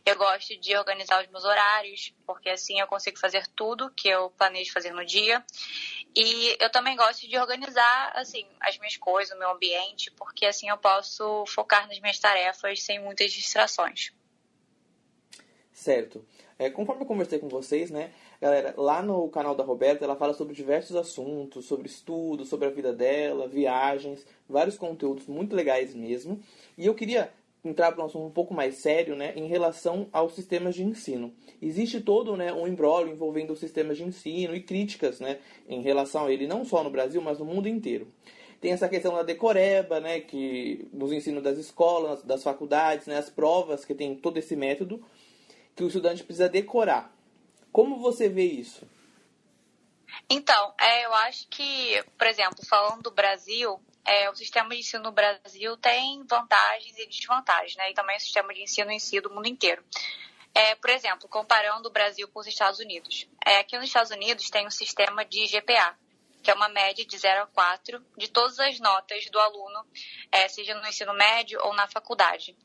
eu 0.04 0.16
gosto 0.16 0.56
de 0.58 0.76
organizar 0.76 1.22
os 1.22 1.30
meus 1.30 1.44
horários, 1.44 2.12
porque 2.26 2.50
assim 2.50 2.80
eu 2.80 2.86
consigo 2.86 3.18
fazer 3.18 3.46
tudo 3.54 3.90
que 3.90 4.08
eu 4.08 4.30
planejo 4.30 4.72
fazer 4.72 4.92
no 4.92 5.04
dia. 5.04 5.44
E 6.14 6.56
eu 6.60 6.70
também 6.70 6.96
gosto 6.96 7.28
de 7.28 7.38
organizar, 7.38 8.12
assim, 8.16 8.44
as 8.60 8.76
minhas 8.78 8.96
coisas, 8.96 9.34
o 9.34 9.38
meu 9.38 9.50
ambiente, 9.50 10.10
porque 10.12 10.44
assim 10.44 10.68
eu 10.68 10.76
posso 10.76 11.44
focar 11.46 11.86
nas 11.86 12.00
minhas 12.00 12.18
tarefas 12.18 12.82
sem 12.82 12.98
muitas 12.98 13.32
distrações. 13.32 14.12
Certo. 15.72 16.26
É, 16.58 16.68
conforme 16.68 17.02
eu 17.02 17.06
conversei 17.06 17.38
com 17.38 17.48
vocês, 17.48 17.90
né, 17.90 18.12
galera, 18.38 18.74
lá 18.76 19.00
no 19.00 19.30
canal 19.30 19.54
da 19.54 19.64
Roberta, 19.64 20.04
ela 20.04 20.14
fala 20.14 20.34
sobre 20.34 20.54
diversos 20.54 20.94
assuntos, 20.94 21.64
sobre 21.64 21.86
estudos, 21.86 22.50
sobre 22.50 22.66
a 22.66 22.70
vida 22.70 22.92
dela, 22.92 23.48
viagens, 23.48 24.26
vários 24.46 24.76
conteúdos 24.76 25.26
muito 25.26 25.56
legais 25.56 25.94
mesmo. 25.94 26.42
E 26.76 26.84
eu 26.84 26.94
queria 26.94 27.32
entrar 27.64 27.92
para 27.92 28.02
um 28.02 28.06
assunto 28.06 28.26
um 28.26 28.30
pouco 28.30 28.54
mais 28.54 28.76
sério, 28.76 29.14
né, 29.14 29.32
em 29.36 29.46
relação 29.46 30.08
aos 30.12 30.34
sistemas 30.34 30.74
de 30.74 30.82
ensino. 30.82 31.34
Existe 31.60 32.00
todo, 32.00 32.36
né, 32.36 32.52
um 32.52 32.66
embrólio 32.66 33.12
envolvendo 33.12 33.52
os 33.52 33.58
sistemas 33.58 33.96
de 33.96 34.04
ensino 34.04 34.54
e 34.54 34.62
críticas, 34.62 35.20
né, 35.20 35.38
em 35.68 35.82
relação 35.82 36.26
a 36.26 36.32
ele, 36.32 36.46
não 36.46 36.64
só 36.64 36.82
no 36.82 36.90
Brasil, 36.90 37.20
mas 37.20 37.38
no 37.38 37.44
mundo 37.44 37.68
inteiro. 37.68 38.12
Tem 38.60 38.72
essa 38.72 38.88
questão 38.88 39.14
da 39.14 39.22
decoreba, 39.22 40.00
né, 40.00 40.20
que 40.20 40.88
nos 40.92 41.12
ensino 41.12 41.40
das 41.40 41.58
escolas, 41.58 42.22
das 42.22 42.42
faculdades, 42.42 43.06
né, 43.06 43.16
as 43.16 43.30
provas 43.30 43.84
que 43.84 43.94
tem 43.94 44.14
todo 44.14 44.36
esse 44.38 44.56
método 44.56 45.02
que 45.74 45.84
o 45.84 45.86
estudante 45.86 46.24
precisa 46.24 46.48
decorar. 46.48 47.14
Como 47.72 47.98
você 47.98 48.28
vê 48.28 48.44
isso? 48.44 48.86
Então, 50.28 50.74
é, 50.78 51.06
eu 51.06 51.14
acho 51.14 51.48
que, 51.48 52.02
por 52.18 52.26
exemplo, 52.26 52.64
falando 52.68 53.02
do 53.02 53.10
Brasil, 53.10 53.80
é, 54.04 54.30
o 54.30 54.34
sistema 54.34 54.70
de 54.70 54.80
ensino 54.80 55.04
no 55.04 55.12
Brasil 55.12 55.76
tem 55.76 56.24
vantagens 56.24 56.96
e 56.98 57.06
desvantagens, 57.06 57.76
né? 57.76 57.90
E 57.90 57.94
também 57.94 58.16
o 58.16 58.20
sistema 58.20 58.52
de 58.52 58.62
ensino 58.62 58.90
em 58.90 58.98
si 58.98 59.20
do 59.20 59.30
mundo 59.30 59.46
inteiro. 59.46 59.84
É, 60.54 60.74
por 60.74 60.90
exemplo, 60.90 61.28
comparando 61.28 61.88
o 61.88 61.92
Brasil 61.92 62.26
com 62.28 62.40
os 62.40 62.46
Estados 62.46 62.80
Unidos. 62.80 63.28
É, 63.44 63.58
aqui 63.58 63.76
nos 63.76 63.86
Estados 63.86 64.10
Unidos 64.10 64.50
tem 64.50 64.66
um 64.66 64.70
sistema 64.70 65.24
de 65.24 65.46
GPA, 65.46 65.96
que 66.42 66.50
é 66.50 66.54
uma 66.54 66.68
média 66.68 67.04
de 67.04 67.18
0 67.18 67.42
a 67.42 67.46
4 67.46 68.04
de 68.16 68.28
todas 68.28 68.58
as 68.58 68.80
notas 68.80 69.26
do 69.30 69.38
aluno, 69.38 69.86
é, 70.32 70.48
seja 70.48 70.74
no 70.74 70.86
ensino 70.86 71.14
médio 71.14 71.60
ou 71.62 71.72
na 71.74 71.86
faculdade. 71.86 72.56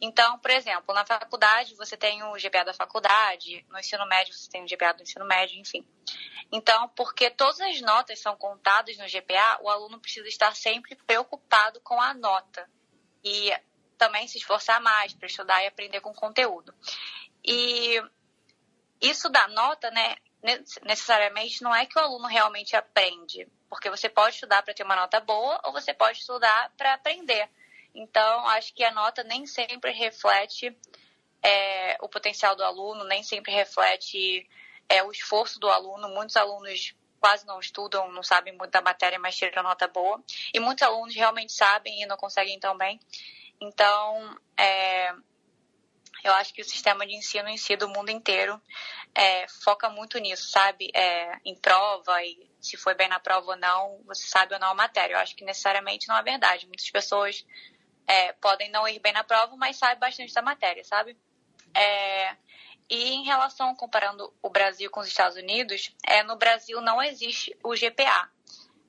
Então, 0.00 0.38
por 0.38 0.50
exemplo, 0.50 0.94
na 0.94 1.04
faculdade 1.04 1.74
você 1.74 1.96
tem 1.96 2.22
o 2.22 2.34
GPA 2.34 2.64
da 2.64 2.72
faculdade, 2.72 3.64
no 3.68 3.78
ensino 3.78 4.06
médio 4.06 4.32
você 4.32 4.48
tem 4.48 4.62
o 4.62 4.68
GPA 4.68 4.92
do 4.92 5.02
ensino 5.02 5.24
médio, 5.24 5.58
enfim. 5.58 5.86
Então, 6.52 6.88
porque 6.90 7.30
todas 7.30 7.60
as 7.60 7.80
notas 7.80 8.20
são 8.20 8.36
contadas 8.36 8.96
no 8.96 9.06
GPA, 9.06 9.58
o 9.60 9.68
aluno 9.68 10.00
precisa 10.00 10.28
estar 10.28 10.54
sempre 10.54 10.94
preocupado 10.94 11.80
com 11.80 12.00
a 12.00 12.14
nota 12.14 12.68
e 13.24 13.52
também 13.98 14.28
se 14.28 14.38
esforçar 14.38 14.80
mais 14.80 15.12
para 15.12 15.26
estudar 15.26 15.62
e 15.62 15.66
aprender 15.66 16.00
com 16.00 16.14
conteúdo. 16.14 16.72
E 17.44 18.00
isso 19.00 19.28
da 19.28 19.48
nota, 19.48 19.90
né, 19.90 20.16
necessariamente 20.82 21.62
não 21.62 21.74
é 21.74 21.84
que 21.84 21.98
o 21.98 22.02
aluno 22.02 22.28
realmente 22.28 22.76
aprende, 22.76 23.46
porque 23.68 23.90
você 23.90 24.08
pode 24.08 24.36
estudar 24.36 24.62
para 24.62 24.72
ter 24.72 24.84
uma 24.84 24.96
nota 24.96 25.20
boa 25.20 25.60
ou 25.64 25.72
você 25.72 25.92
pode 25.92 26.18
estudar 26.18 26.72
para 26.76 26.94
aprender. 26.94 27.50
Então, 27.98 28.46
acho 28.48 28.72
que 28.74 28.84
a 28.84 28.92
nota 28.92 29.24
nem 29.24 29.44
sempre 29.44 29.90
reflete 29.90 30.76
é, 31.42 31.96
o 32.00 32.08
potencial 32.08 32.54
do 32.54 32.62
aluno, 32.62 33.02
nem 33.04 33.24
sempre 33.24 33.50
reflete 33.52 34.48
é, 34.88 35.02
o 35.02 35.10
esforço 35.10 35.58
do 35.58 35.68
aluno. 35.68 36.08
Muitos 36.08 36.36
alunos 36.36 36.94
quase 37.18 37.44
não 37.44 37.58
estudam, 37.58 38.10
não 38.12 38.22
sabem 38.22 38.56
muito 38.56 38.70
da 38.70 38.80
matéria, 38.80 39.18
mas 39.18 39.36
tiram 39.36 39.64
nota 39.64 39.88
boa. 39.88 40.22
E 40.54 40.60
muitos 40.60 40.82
alunos 40.82 41.12
realmente 41.14 41.52
sabem 41.52 42.00
e 42.00 42.06
não 42.06 42.16
conseguem 42.16 42.60
tão 42.60 42.76
bem. 42.76 43.00
Então, 43.60 44.38
é, 44.56 45.12
Eu 46.24 46.32
acho 46.34 46.52
que 46.52 46.60
o 46.62 46.64
sistema 46.64 47.06
de 47.06 47.14
ensino 47.14 47.48
em 47.48 47.56
si 47.56 47.76
do 47.76 47.88
mundo 47.88 48.10
inteiro 48.10 48.60
é, 49.14 49.46
foca 49.48 49.88
muito 49.88 50.18
nisso, 50.18 50.48
sabe? 50.50 50.90
É, 50.94 51.38
em 51.44 51.54
prova 51.54 52.22
e 52.24 52.48
se 52.60 52.76
foi 52.76 52.94
bem 52.94 53.08
na 53.08 53.20
prova 53.20 53.52
ou 53.52 53.56
não, 53.56 54.02
você 54.04 54.26
sabe 54.26 54.54
ou 54.54 54.60
não 54.60 54.68
a 54.70 54.74
matéria. 54.74 55.14
Eu 55.14 55.18
acho 55.20 55.36
que 55.36 55.44
necessariamente 55.44 56.08
não 56.08 56.16
é 56.16 56.22
verdade. 56.22 56.66
Muitas 56.66 56.90
pessoas 56.90 57.44
é, 58.08 58.32
podem 58.32 58.70
não 58.70 58.88
ir 58.88 58.98
bem 58.98 59.12
na 59.12 59.22
prova, 59.22 59.54
mas 59.56 59.76
sabem 59.76 59.98
bastante 59.98 60.32
da 60.32 60.40
matéria, 60.40 60.82
sabe? 60.82 61.16
É, 61.76 62.34
e 62.88 63.10
em 63.10 63.24
relação, 63.24 63.74
comparando 63.74 64.32
o 64.42 64.48
Brasil 64.48 64.90
com 64.90 65.00
os 65.00 65.06
Estados 65.06 65.36
Unidos, 65.36 65.94
é, 66.06 66.22
no 66.22 66.36
Brasil 66.36 66.80
não 66.80 67.02
existe 67.02 67.54
o 67.62 67.74
GPA, 67.74 68.30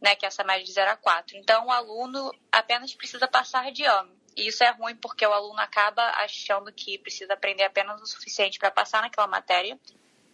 né, 0.01 0.15
que 0.15 0.25
é 0.25 0.29
essa 0.29 0.43
média 0.43 0.63
de 0.63 0.71
0 0.71 0.91
a 0.91 0.95
4. 0.95 1.35
Então, 1.35 1.67
o 1.67 1.71
aluno 1.71 2.33
apenas 2.49 2.93
precisa 2.95 3.27
passar 3.27 3.71
de 3.73 3.83
ano. 3.83 4.17
E 4.37 4.47
isso 4.47 4.63
é 4.63 4.69
ruim 4.69 4.95
porque 4.95 5.25
o 5.25 5.33
aluno 5.33 5.59
acaba 5.59 6.01
achando 6.11 6.71
que 6.71 6.97
precisa 6.97 7.33
aprender 7.33 7.65
apenas 7.65 8.01
o 8.01 8.05
suficiente 8.05 8.57
para 8.57 8.71
passar 8.71 9.01
naquela 9.01 9.27
matéria 9.27 9.77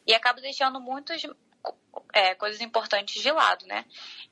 e 0.05 0.13
acaba 0.13 0.39
deixando 0.39 0.79
muitas 0.79 1.23
é, 2.13 2.35
coisas 2.35 2.61
importantes 2.61 3.21
de 3.21 3.31
lado, 3.31 3.65
né? 3.65 3.85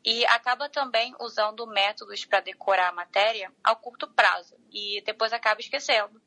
E 0.04 0.26
acaba 0.26 0.70
também 0.70 1.16
usando 1.20 1.66
métodos 1.68 2.26
para 2.26 2.40
decorar 2.40 2.90
a 2.90 2.94
matéria 2.94 3.52
ao 3.64 3.76
curto 3.76 4.08
prazo 4.08 4.56
e 4.72 5.02
depois 5.06 5.34
acaba 5.34 5.62
esquecendo 5.62 6.22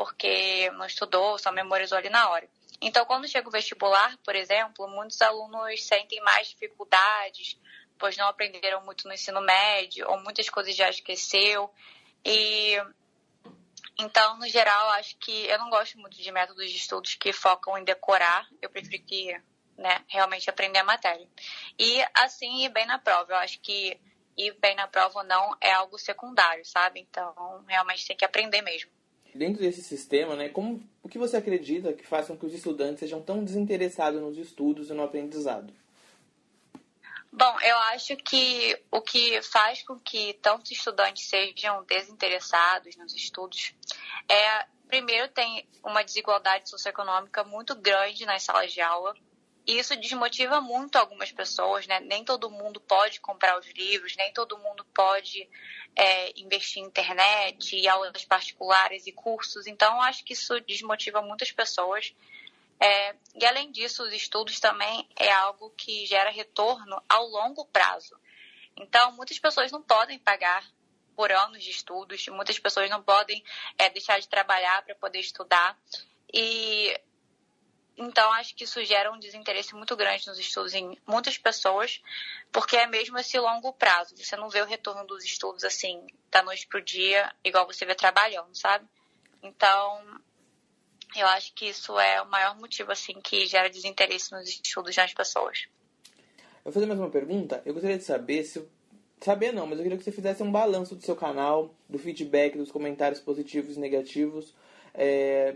porque 0.00 0.70
não 0.70 0.86
estudou, 0.86 1.38
só 1.38 1.52
memorizou 1.52 1.98
ali 1.98 2.08
na 2.08 2.30
hora. 2.30 2.48
Então, 2.80 3.04
quando 3.04 3.28
chega 3.28 3.46
o 3.46 3.52
vestibular, 3.52 4.16
por 4.24 4.34
exemplo, 4.34 4.88
muitos 4.88 5.20
alunos 5.20 5.84
sentem 5.84 6.18
mais 6.22 6.48
dificuldades, 6.48 7.60
pois 7.98 8.16
não 8.16 8.26
aprenderam 8.26 8.82
muito 8.82 9.06
no 9.06 9.12
ensino 9.12 9.42
médio, 9.42 10.08
ou 10.08 10.18
muitas 10.22 10.48
coisas 10.48 10.74
já 10.74 10.88
esqueceu. 10.88 11.70
E 12.24 12.78
então, 13.98 14.38
no 14.38 14.48
geral, 14.48 14.88
acho 14.92 15.18
que 15.18 15.46
eu 15.46 15.58
não 15.58 15.68
gosto 15.68 15.98
muito 15.98 16.16
de 16.16 16.32
métodos 16.32 16.70
de 16.70 16.78
estudos 16.78 17.14
que 17.16 17.30
focam 17.30 17.76
em 17.76 17.84
decorar. 17.84 18.48
Eu 18.62 18.70
prefiro 18.70 19.04
que, 19.04 19.38
né, 19.80 20.04
realmente 20.06 20.48
aprender 20.48 20.78
a 20.78 20.84
matéria. 20.84 21.26
E 21.78 22.04
assim, 22.14 22.64
ir 22.64 22.68
bem 22.68 22.86
na 22.86 22.98
prova. 22.98 23.32
Eu 23.32 23.36
acho 23.36 23.60
que 23.60 23.98
ir 24.36 24.56
bem 24.60 24.74
na 24.76 24.86
prova 24.86 25.20
ou 25.20 25.24
não 25.24 25.56
é 25.60 25.72
algo 25.72 25.98
secundário, 25.98 26.64
sabe? 26.64 27.00
Então, 27.00 27.64
realmente 27.66 28.06
tem 28.06 28.16
que 28.16 28.24
aprender 28.24 28.62
mesmo. 28.62 28.90
Dentro 29.34 29.60
desse 29.60 29.82
sistema, 29.82 30.36
né, 30.36 30.48
como, 30.48 30.82
o 31.02 31.08
que 31.08 31.18
você 31.18 31.36
acredita 31.36 31.92
que 31.92 32.06
faz 32.06 32.26
com 32.26 32.36
que 32.36 32.46
os 32.46 32.54
estudantes 32.54 33.00
sejam 33.00 33.22
tão 33.22 33.44
desinteressados 33.44 34.20
nos 34.20 34.36
estudos 34.36 34.90
e 34.90 34.92
no 34.92 35.04
aprendizado? 35.04 35.72
Bom, 37.32 37.60
eu 37.60 37.78
acho 37.94 38.16
que 38.16 38.76
o 38.90 39.00
que 39.00 39.40
faz 39.42 39.82
com 39.82 39.96
que 40.00 40.34
tantos 40.42 40.72
estudantes 40.72 41.28
sejam 41.28 41.84
desinteressados 41.84 42.96
nos 42.96 43.14
estudos 43.14 43.72
é, 44.28 44.66
primeiro, 44.88 45.28
tem 45.28 45.64
uma 45.84 46.02
desigualdade 46.02 46.68
socioeconômica 46.68 47.44
muito 47.44 47.76
grande 47.76 48.26
nas 48.26 48.42
salas 48.42 48.72
de 48.72 48.80
aula. 48.80 49.14
E 49.66 49.78
isso 49.78 49.94
desmotiva 49.96 50.60
muito 50.60 50.96
algumas 50.96 51.30
pessoas, 51.30 51.86
né? 51.86 52.00
Nem 52.00 52.24
todo 52.24 52.50
mundo 52.50 52.80
pode 52.80 53.20
comprar 53.20 53.58
os 53.58 53.66
livros, 53.70 54.16
nem 54.16 54.32
todo 54.32 54.58
mundo 54.58 54.84
pode 54.94 55.48
é, 55.94 56.40
investir 56.40 56.82
em 56.82 56.86
internet 56.86 57.76
e 57.76 57.86
aulas 57.86 58.24
particulares 58.24 59.06
e 59.06 59.12
cursos. 59.12 59.66
Então, 59.66 60.00
acho 60.02 60.24
que 60.24 60.32
isso 60.32 60.58
desmotiva 60.60 61.22
muitas 61.22 61.52
pessoas. 61.52 62.14
É, 62.80 63.14
e 63.34 63.44
além 63.44 63.70
disso, 63.70 64.02
os 64.02 64.12
estudos 64.12 64.58
também 64.58 65.06
é 65.16 65.30
algo 65.30 65.70
que 65.76 66.06
gera 66.06 66.30
retorno 66.30 67.00
ao 67.08 67.26
longo 67.26 67.66
prazo. 67.66 68.18
Então, 68.76 69.12
muitas 69.12 69.38
pessoas 69.38 69.70
não 69.70 69.82
podem 69.82 70.18
pagar 70.18 70.64
por 71.14 71.30
anos 71.30 71.62
de 71.62 71.70
estudos, 71.70 72.26
muitas 72.28 72.58
pessoas 72.58 72.88
não 72.88 73.02
podem 73.02 73.44
é, 73.76 73.90
deixar 73.90 74.18
de 74.18 74.28
trabalhar 74.28 74.82
para 74.82 74.94
poder 74.94 75.20
estudar. 75.20 75.78
E 76.32 76.98
então, 78.02 78.32
acho 78.32 78.54
que 78.54 78.64
isso 78.64 78.82
gera 78.82 79.12
um 79.12 79.18
desinteresse 79.18 79.74
muito 79.74 79.94
grande 79.94 80.26
nos 80.26 80.38
estudos 80.38 80.72
em 80.72 80.96
muitas 81.06 81.36
pessoas, 81.36 82.00
porque 82.50 82.74
é 82.74 82.86
mesmo 82.86 83.18
esse 83.18 83.38
longo 83.38 83.74
prazo. 83.74 84.16
Você 84.16 84.36
não 84.36 84.48
vê 84.48 84.62
o 84.62 84.64
retorno 84.64 85.06
dos 85.06 85.22
estudos 85.22 85.64
assim, 85.64 86.06
da 86.30 86.42
noite 86.42 86.66
para 86.66 86.80
o 86.80 86.82
dia, 86.82 87.30
igual 87.44 87.66
você 87.66 87.84
vê 87.84 87.94
trabalhando, 87.94 88.54
sabe? 88.54 88.86
Então, 89.42 90.02
eu 91.14 91.26
acho 91.26 91.52
que 91.52 91.66
isso 91.66 92.00
é 92.00 92.22
o 92.22 92.26
maior 92.30 92.58
motivo 92.58 92.90
assim 92.90 93.20
que 93.20 93.44
gera 93.44 93.68
desinteresse 93.68 94.32
nos 94.32 94.48
estudos 94.48 94.96
das 94.96 95.12
pessoas. 95.12 95.68
Eu 96.64 96.64
vou 96.64 96.72
fazer 96.72 96.86
mais 96.86 96.98
uma 96.98 97.10
pergunta. 97.10 97.60
Eu 97.66 97.74
gostaria 97.74 97.98
de 97.98 98.04
saber 98.04 98.44
se 98.44 98.66
saber 99.20 99.52
não, 99.52 99.66
mas 99.66 99.78
eu 99.78 99.82
queria 99.82 99.98
que 99.98 100.04
você 100.04 100.12
fizesse 100.12 100.42
um 100.42 100.50
balanço 100.50 100.94
do 100.94 101.04
seu 101.04 101.14
canal, 101.14 101.74
do 101.86 101.98
feedback, 101.98 102.56
dos 102.56 102.72
comentários 102.72 103.20
positivos 103.20 103.76
e 103.76 103.80
negativos. 103.80 104.54
É, 104.94 105.54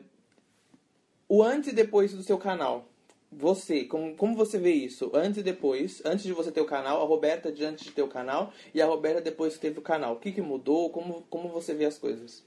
o 1.28 1.42
antes 1.42 1.70
e 1.70 1.74
depois 1.74 2.12
do 2.12 2.22
seu 2.22 2.38
canal. 2.38 2.88
Você, 3.36 3.84
como, 3.84 4.16
como 4.16 4.36
você 4.36 4.58
vê 4.58 4.72
isso? 4.72 5.10
Antes 5.12 5.38
e 5.38 5.42
depois, 5.42 6.00
antes 6.04 6.24
de 6.24 6.32
você 6.32 6.52
ter 6.52 6.60
o 6.60 6.66
canal, 6.66 7.02
a 7.02 7.04
Roberta 7.04 7.50
diante 7.50 7.84
de 7.84 7.90
ter 7.90 8.02
o 8.02 8.08
canal 8.08 8.52
e 8.72 8.80
a 8.80 8.86
Roberta 8.86 9.20
depois 9.20 9.54
que 9.54 9.60
teve 9.60 9.78
o 9.78 9.82
canal. 9.82 10.14
O 10.14 10.20
que, 10.20 10.30
que 10.30 10.40
mudou? 10.40 10.90
Como, 10.90 11.22
como 11.22 11.48
você 11.48 11.74
vê 11.74 11.84
as 11.84 11.98
coisas? 11.98 12.44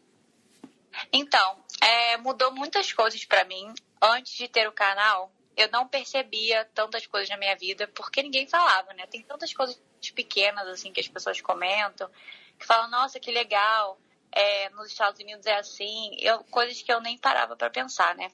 Então, 1.11 1.57
é, 1.81 2.17
mudou 2.17 2.51
muitas 2.51 2.93
coisas 2.93 3.25
para 3.25 3.43
mim. 3.43 3.73
Antes 4.01 4.33
de 4.33 4.47
ter 4.47 4.67
o 4.67 4.71
canal, 4.71 5.31
eu 5.57 5.69
não 5.71 5.87
percebia 5.87 6.63
tantas 6.73 7.05
coisas 7.05 7.29
na 7.29 7.37
minha 7.37 7.55
vida 7.55 7.87
porque 7.89 8.23
ninguém 8.23 8.47
falava, 8.47 8.93
né? 8.93 9.05
Tem 9.07 9.21
tantas 9.21 9.53
coisas 9.53 9.81
pequenas 10.15 10.67
assim 10.67 10.93
que 10.93 11.01
as 11.01 11.07
pessoas 11.07 11.41
comentam, 11.41 12.09
que 12.57 12.65
falam, 12.65 12.89
nossa, 12.89 13.19
que 13.19 13.31
legal 13.31 13.99
é, 14.31 14.69
nos 14.69 14.87
Estados 14.87 15.19
Unidos 15.19 15.45
é 15.45 15.55
assim, 15.55 16.15
eu, 16.19 16.43
coisas 16.45 16.81
que 16.81 16.91
eu 16.91 17.01
nem 17.01 17.17
parava 17.17 17.55
para 17.55 17.69
pensar, 17.69 18.15
né? 18.15 18.31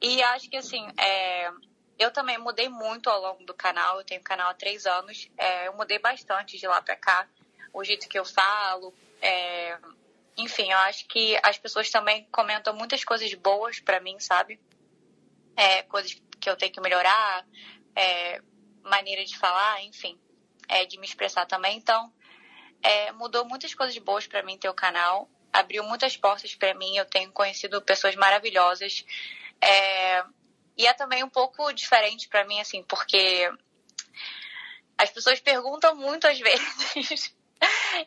E 0.00 0.22
acho 0.22 0.48
que 0.48 0.56
assim, 0.56 0.86
é, 0.98 1.50
eu 1.98 2.10
também 2.12 2.38
mudei 2.38 2.68
muito 2.68 3.10
ao 3.10 3.20
longo 3.20 3.44
do 3.44 3.54
canal, 3.54 3.98
eu 3.98 4.04
tenho 4.04 4.22
canal 4.22 4.50
há 4.50 4.54
três 4.54 4.86
anos, 4.86 5.28
é, 5.36 5.68
eu 5.68 5.74
mudei 5.74 5.98
bastante 5.98 6.56
de 6.56 6.66
lá 6.66 6.80
para 6.80 6.96
cá, 6.96 7.28
o 7.72 7.82
jeito 7.84 8.08
que 8.08 8.18
eu 8.18 8.24
falo, 8.24 8.94
é, 9.20 9.78
enfim, 10.36 10.70
eu 10.70 10.78
acho 10.78 11.06
que 11.06 11.38
as 11.42 11.58
pessoas 11.58 11.90
também 11.90 12.24
comentam 12.30 12.74
muitas 12.74 13.02
coisas 13.04 13.32
boas 13.34 13.80
para 13.80 14.00
mim, 14.00 14.18
sabe? 14.20 14.60
É, 15.56 15.82
coisas 15.82 16.20
que 16.40 16.48
eu 16.48 16.56
tenho 16.56 16.72
que 16.72 16.80
melhorar, 16.80 17.44
é, 17.96 18.40
maneira 18.82 19.24
de 19.24 19.36
falar, 19.36 19.82
enfim, 19.82 20.18
de 20.88 20.98
me 20.98 21.06
expressar 21.06 21.46
também. 21.46 21.76
Então, 21.76 22.12
é, 22.82 23.12
mudou 23.12 23.44
muitas 23.44 23.74
coisas 23.74 23.96
boas 23.98 24.26
para 24.26 24.42
mim 24.42 24.58
ter 24.58 24.68
o 24.68 24.74
canal, 24.74 25.28
abriu 25.52 25.82
muitas 25.84 26.16
portas 26.16 26.54
para 26.54 26.74
mim. 26.74 26.96
Eu 26.96 27.04
tenho 27.04 27.30
conhecido 27.32 27.80
pessoas 27.82 28.14
maravilhosas. 28.14 29.04
É, 29.60 30.24
e 30.76 30.86
é 30.86 30.94
também 30.94 31.24
um 31.24 31.28
pouco 31.28 31.72
diferente 31.72 32.28
para 32.28 32.44
mim, 32.44 32.60
assim, 32.60 32.82
porque 32.84 33.50
as 34.96 35.10
pessoas 35.10 35.40
perguntam 35.40 35.94
muito 35.96 36.26
às 36.26 36.38
vezes. 36.40 37.34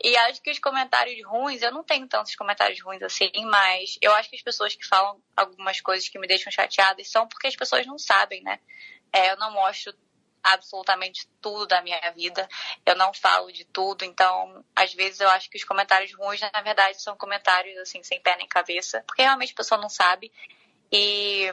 e 0.01 0.15
acho 0.17 0.41
que 0.41 0.51
os 0.51 0.59
comentários 0.59 1.21
ruins, 1.25 1.61
eu 1.61 1.71
não 1.71 1.83
tenho 1.83 2.07
tantos 2.07 2.35
comentários 2.35 2.81
ruins 2.81 3.01
assim, 3.01 3.31
mas 3.45 3.97
eu 4.01 4.13
acho 4.13 4.29
que 4.29 4.35
as 4.37 4.41
pessoas 4.41 4.75
que 4.75 4.87
falam 4.87 5.21
algumas 5.35 5.81
coisas 5.81 6.07
que 6.07 6.17
me 6.17 6.27
deixam 6.27 6.51
chateadas 6.51 7.09
são 7.09 7.27
porque 7.27 7.47
as 7.47 7.55
pessoas 7.55 7.85
não 7.85 7.97
sabem, 7.97 8.41
né? 8.41 8.59
É, 9.11 9.31
eu 9.31 9.37
não 9.37 9.51
mostro 9.51 9.93
absolutamente 10.43 11.27
tudo 11.41 11.67
da 11.67 11.81
minha 11.81 11.99
vida. 12.15 12.47
Eu 12.85 12.95
não 12.95 13.13
falo 13.13 13.51
de 13.51 13.65
tudo, 13.65 14.03
então 14.03 14.63
às 14.75 14.93
vezes 14.93 15.19
eu 15.19 15.29
acho 15.29 15.49
que 15.49 15.57
os 15.57 15.63
comentários 15.63 16.13
ruins, 16.13 16.41
na 16.41 16.61
verdade, 16.61 17.01
são 17.01 17.15
comentários 17.15 17.77
assim 17.77 18.03
sem 18.03 18.19
pé 18.21 18.35
nem 18.37 18.47
cabeça, 18.47 19.03
porque 19.05 19.21
realmente 19.21 19.53
a 19.53 19.55
pessoa 19.57 19.79
não 19.79 19.89
sabe. 19.89 20.31
E 20.91 21.51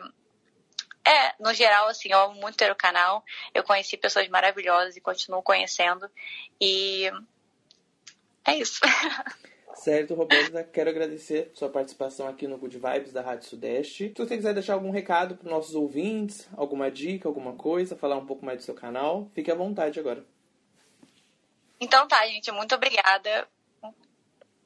é, 1.04 1.35
no 1.40 1.54
geral, 1.54 1.88
assim, 1.88 2.11
eu 2.11 2.21
amo 2.21 2.40
muito 2.40 2.57
ter 2.57 2.71
o 2.71 2.76
canal. 2.76 3.25
Eu 3.54 3.64
conheci 3.64 3.97
pessoas 3.97 4.28
maravilhosas 4.28 4.97
e 4.97 5.00
continuo 5.00 5.42
conhecendo. 5.42 6.11
E 6.61 7.11
é 8.45 8.57
isso. 8.57 8.80
Certo, 9.78 10.14
Roberta, 10.14 10.64
quero 10.64 10.90
agradecer 10.90 11.52
sua 11.54 11.68
participação 11.68 12.26
aqui 12.26 12.49
no 12.49 12.58
Good 12.58 12.78
Vibes 12.78 13.12
da 13.12 13.23
Rádio 13.23 13.49
Sudeste. 13.49 14.08
Se 14.08 14.26
você 14.26 14.37
quiser 14.37 14.52
deixar 14.52 14.75
algum 14.75 14.90
recado 14.90 15.37
para 15.37 15.47
os 15.47 15.50
nossos 15.52 15.75
ouvintes, 15.76 16.49
alguma 16.56 16.90
dica, 16.90 17.28
alguma 17.28 17.54
coisa, 17.54 17.97
falar 17.97 18.16
um 18.16 18.26
pouco 18.26 18.44
mais 18.44 18.58
do 18.58 18.64
seu 18.64 18.75
canal, 18.75 19.30
fique 19.37 19.52
à 19.52 19.54
vontade 19.54 20.00
agora. 20.00 20.26
Então 21.80 22.08
tá, 22.08 22.26
gente, 22.26 22.50
muito 22.50 22.75
obrigada. 22.75 23.49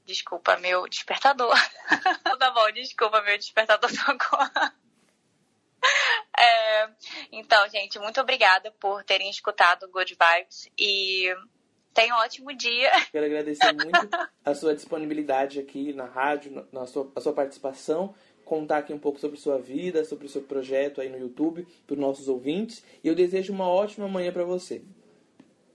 Desculpa, 0.06 0.56
meu 0.56 0.88
despertador. 0.88 1.54
tá 2.38 2.50
bom, 2.50 2.72
desculpa, 2.72 3.20
meu 3.20 3.36
despertador 3.36 3.90
tocou. 3.92 4.40
É, 6.38 6.88
então, 7.30 7.68
gente, 7.68 7.98
muito 7.98 8.18
obrigada 8.18 8.72
por 8.80 9.04
terem 9.04 9.28
escutado 9.28 9.90
Good 9.90 10.16
Vibes 10.18 10.70
e 10.78 11.36
Tenha 11.94 12.14
um 12.14 12.18
ótimo 12.18 12.52
dia. 12.54 12.90
Quero 13.12 13.26
agradecer 13.26 13.72
muito 13.72 14.08
a 14.44 14.54
sua 14.54 14.74
disponibilidade 14.74 15.60
aqui 15.60 15.92
na 15.92 16.04
rádio, 16.04 16.66
na 16.72 16.86
sua, 16.86 17.10
a 17.14 17.20
sua 17.20 17.32
participação, 17.32 18.14
contar 18.44 18.78
aqui 18.78 18.92
um 18.92 18.98
pouco 18.98 19.18
sobre 19.18 19.38
sua 19.38 19.58
vida, 19.58 20.04
sobre 20.04 20.26
o 20.26 20.28
seu 20.28 20.42
projeto 20.42 21.00
aí 21.00 21.08
no 21.08 21.18
YouTube, 21.18 21.66
para 21.86 21.94
os 21.94 22.00
nossos 22.00 22.28
ouvintes. 22.28 22.84
E 23.02 23.08
eu 23.08 23.14
desejo 23.14 23.52
uma 23.52 23.68
ótima 23.68 24.08
manhã 24.08 24.32
para 24.32 24.44
você. 24.44 24.82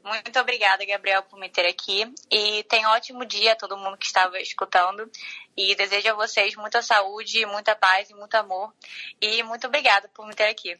Muito 0.04 0.40
obrigada, 0.40 0.86
Gabriel, 0.86 1.22
por 1.24 1.38
me 1.38 1.50
ter 1.50 1.68
aqui. 1.68 2.10
E 2.32 2.64
tenha 2.64 2.88
um 2.88 2.92
ótimo 2.92 3.26
dia 3.26 3.52
a 3.52 3.56
todo 3.56 3.76
mundo 3.76 3.98
que 3.98 4.06
estava 4.06 4.40
escutando. 4.40 5.12
E 5.56 5.76
desejo 5.76 6.10
a 6.12 6.14
vocês 6.14 6.56
muita 6.56 6.82
saúde, 6.82 7.46
muita 7.46 7.76
paz 7.76 8.10
e 8.10 8.14
muito 8.14 8.34
amor. 8.36 8.74
E 9.22 9.44
muito 9.44 9.68
obrigada 9.68 10.08
por 10.14 10.26
me 10.26 10.34
ter 10.34 10.46
aqui. 10.46 10.80